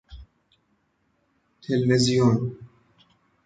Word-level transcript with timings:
تلوزیون 1.61 2.57